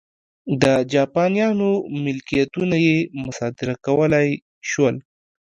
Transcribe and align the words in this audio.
د 0.61 0.63
جاپانیانو 0.93 1.69
ملکیتونه 2.03 2.75
یې 2.87 2.97
مصادره 3.23 3.73
کولای 3.85 4.29
شول. 4.69 4.95